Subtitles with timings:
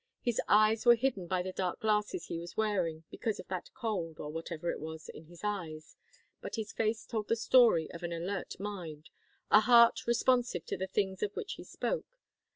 [0.19, 4.19] His eyes were hidden by the dark glasses he was wearing because of that cold,
[4.19, 5.95] or whatever it was, in his eyes,
[6.41, 9.11] but his face told the story of an alert mind,
[9.51, 12.07] a heart responsive to the things of which he spoke.